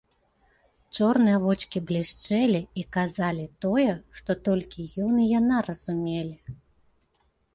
[0.99, 3.85] Чорныя вочкі блішчэлі і казалі тое,
[4.19, 6.35] што толькі ён і яна разумелі.